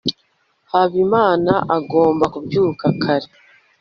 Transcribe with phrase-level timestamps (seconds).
[0.71, 3.27] habimana agomba kubyuka kare